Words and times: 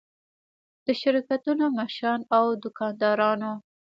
د 0.85 0.87
شرکتونو 1.01 1.65
مشرانو 1.79 2.25
او 2.37 2.45
دوکاندارانو. 2.63 3.51